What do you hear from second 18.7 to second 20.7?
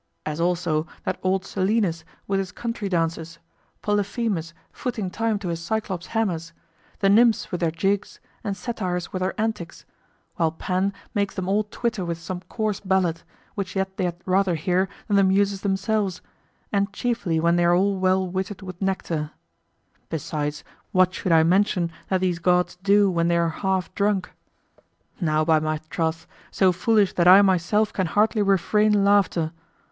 nectar. Besides,